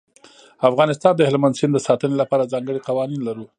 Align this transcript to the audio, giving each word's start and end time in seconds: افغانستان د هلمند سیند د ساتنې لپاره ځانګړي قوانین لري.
افغانستان 0.69 1.13
د 1.15 1.21
هلمند 1.29 1.57
سیند 1.59 1.73
د 1.75 1.79
ساتنې 1.87 2.15
لپاره 2.21 2.49
ځانګړي 2.53 2.79
قوانین 2.87 3.21
لري. 3.27 3.45